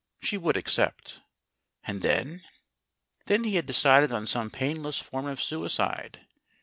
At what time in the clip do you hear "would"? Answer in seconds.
0.35-0.57